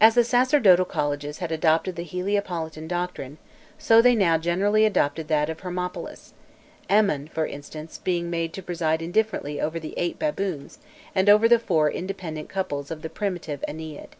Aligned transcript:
As 0.00 0.14
the 0.14 0.24
sacerdotal 0.24 0.86
colleges 0.86 1.36
had 1.36 1.52
adopted 1.52 1.96
the 1.96 2.02
Heliopolitan 2.02 2.88
doctrine, 2.88 3.36
so 3.76 4.00
they 4.00 4.14
now 4.14 4.38
generally 4.38 4.86
adopted 4.86 5.28
that 5.28 5.50
of 5.50 5.60
Hermopolis: 5.60 6.32
Amon, 6.88 7.28
for 7.28 7.44
instance, 7.46 8.00
being 8.02 8.30
made 8.30 8.54
to 8.54 8.62
preside 8.62 9.02
indifferently 9.02 9.60
over 9.60 9.78
the 9.78 9.92
eight 9.98 10.18
baboons 10.18 10.78
and 11.14 11.28
over 11.28 11.46
the 11.46 11.58
four 11.58 11.90
independent 11.90 12.48
couples 12.48 12.90
of 12.90 13.02
the 13.02 13.10
primitive 13.10 13.62
Ennead. 13.68 14.12